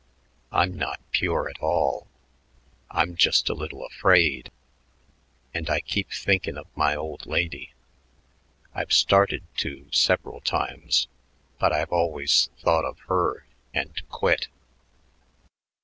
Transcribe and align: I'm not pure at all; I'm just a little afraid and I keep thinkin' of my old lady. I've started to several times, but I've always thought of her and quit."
I'm 0.51 0.75
not 0.75 0.99
pure 1.11 1.47
at 1.47 1.59
all; 1.59 2.07
I'm 2.89 3.15
just 3.15 3.49
a 3.49 3.53
little 3.53 3.85
afraid 3.85 4.49
and 5.53 5.69
I 5.69 5.79
keep 5.79 6.09
thinkin' 6.11 6.57
of 6.57 6.65
my 6.75 6.95
old 6.95 7.27
lady. 7.27 7.75
I've 8.73 8.93
started 8.93 9.43
to 9.57 9.85
several 9.91 10.39
times, 10.41 11.07
but 11.59 11.71
I've 11.71 11.91
always 11.91 12.49
thought 12.57 12.83
of 12.83 12.97
her 13.01 13.45
and 13.75 13.93
quit." 14.09 14.47